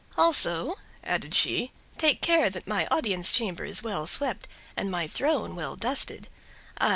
"Also," 0.17 0.79
added 1.03 1.35
she, 1.35 1.71
"take 1.95 2.23
care 2.23 2.49
that 2.49 2.65
my 2.65 2.87
audience 2.89 3.35
chamber 3.35 3.63
is 3.65 3.83
well 3.83 4.07
swept 4.07 4.47
and 4.75 4.89
my 4.89 5.05
throne 5.07 5.55
well 5.55 5.75
dusted. 5.75 6.27